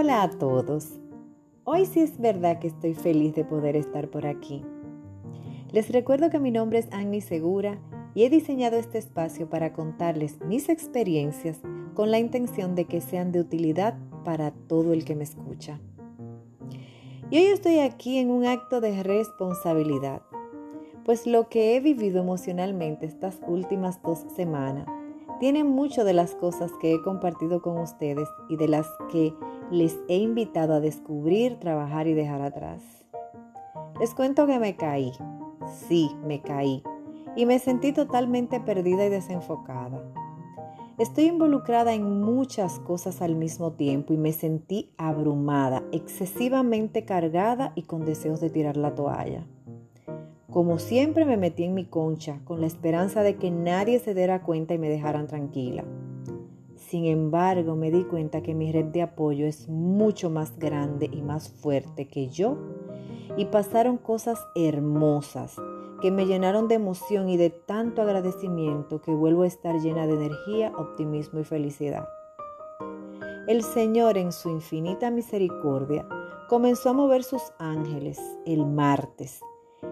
[0.00, 1.00] Hola a todos.
[1.64, 4.64] Hoy sí es verdad que estoy feliz de poder estar por aquí.
[5.72, 7.80] Les recuerdo que mi nombre es Annie Segura
[8.14, 11.58] y he diseñado este espacio para contarles mis experiencias
[11.94, 15.80] con la intención de que sean de utilidad para todo el que me escucha.
[17.28, 20.22] Y hoy estoy aquí en un acto de responsabilidad,
[21.04, 24.86] pues lo que he vivido emocionalmente estas últimas dos semanas
[25.40, 29.34] tiene mucho de las cosas que he compartido con ustedes y de las que
[29.70, 32.82] les he invitado a descubrir, trabajar y dejar atrás.
[34.00, 35.12] Les cuento que me caí.
[35.88, 36.82] Sí, me caí.
[37.36, 40.02] Y me sentí totalmente perdida y desenfocada.
[40.98, 47.82] Estoy involucrada en muchas cosas al mismo tiempo y me sentí abrumada, excesivamente cargada y
[47.82, 49.46] con deseos de tirar la toalla.
[50.50, 54.42] Como siempre me metí en mi concha con la esperanza de que nadie se diera
[54.42, 55.84] cuenta y me dejaran tranquila.
[56.88, 61.20] Sin embargo, me di cuenta que mi red de apoyo es mucho más grande y
[61.20, 62.56] más fuerte que yo
[63.36, 65.56] y pasaron cosas hermosas
[66.00, 70.14] que me llenaron de emoción y de tanto agradecimiento que vuelvo a estar llena de
[70.14, 72.08] energía, optimismo y felicidad.
[73.46, 76.08] El Señor en su infinita misericordia
[76.48, 79.42] comenzó a mover sus ángeles el martes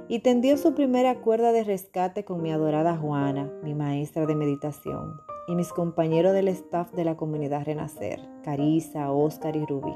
[0.08, 5.26] y tendió su primera cuerda de rescate con mi adorada Juana, mi maestra de meditación
[5.46, 9.94] y mis compañeros del staff de la comunidad Renacer, Carisa, Oscar y Rubí.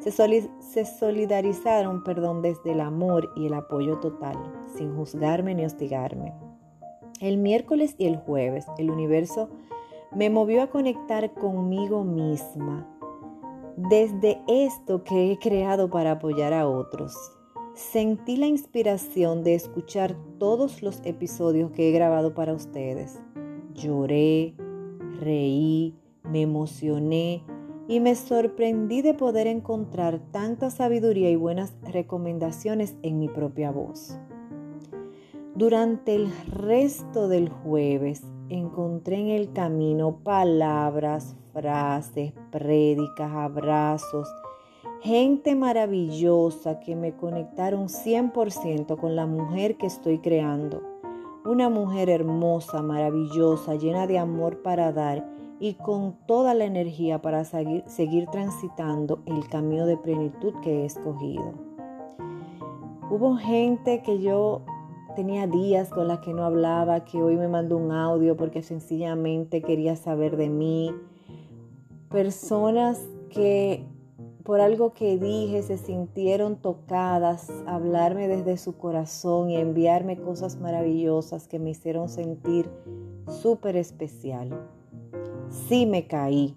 [0.00, 4.36] Se, se, solidarizaron, perdón, desde el amor y el apoyo total,
[4.74, 6.32] sin juzgarme ni hostigarme.
[7.20, 9.50] El miércoles y el jueves, el universo
[10.14, 12.86] me movió a conectar conmigo misma,
[13.76, 17.14] desde esto que he creado para apoyar a otros.
[17.74, 23.20] Sentí la inspiración de escuchar todos los episodios que he grabado para ustedes
[23.80, 24.54] Lloré,
[25.20, 27.42] reí, me emocioné
[27.88, 34.18] y me sorprendí de poder encontrar tanta sabiduría y buenas recomendaciones en mi propia voz.
[35.54, 44.28] Durante el resto del jueves encontré en el camino palabras, frases, prédicas, abrazos,
[45.00, 50.99] gente maravillosa que me conectaron 100% con la mujer que estoy creando
[51.44, 55.26] una mujer hermosa, maravillosa, llena de amor para dar
[55.58, 61.52] y con toda la energía para seguir, transitando el camino de plenitud que he escogido.
[63.10, 64.62] Hubo gente que yo
[65.16, 69.62] tenía días con las que no hablaba, que hoy me mandó un audio porque sencillamente
[69.62, 70.94] quería saber de mí.
[72.08, 73.84] Personas que
[74.44, 81.46] por algo que dije se sintieron tocadas, hablarme desde su corazón y enviarme cosas maravillosas
[81.46, 82.70] que me hicieron sentir
[83.28, 84.50] súper especial.
[85.48, 86.56] Sí me caí.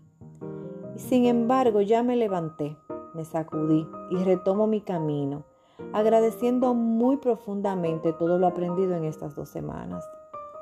[0.96, 2.78] Sin embargo ya me levanté,
[3.14, 5.44] me sacudí y retomo mi camino,
[5.92, 10.04] agradeciendo muy profundamente todo lo aprendido en estas dos semanas.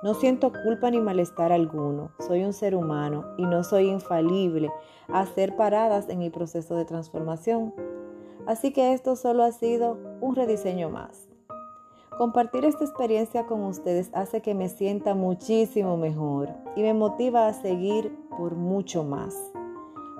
[0.04, 2.10] No siento culpa ni malestar alguno.
[2.20, 4.72] Soy un ser humano y no soy infalible
[5.08, 7.72] a hacer paradas en mi proceso de transformación.
[8.48, 11.30] Así que esto solo ha sido un rediseño más.
[12.18, 17.54] Compartir esta experiencia con ustedes hace que me sienta muchísimo mejor y me motiva a
[17.54, 19.36] seguir por mucho más.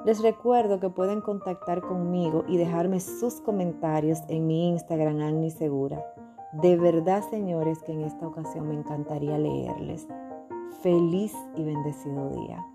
[0.06, 6.04] Les recuerdo que pueden contactar conmigo y dejarme sus comentarios en mi Instagram Annie Segura.
[6.54, 10.06] De verdad, señores, que en esta ocasión me encantaría leerles.
[10.82, 12.66] Feliz y bendecido día.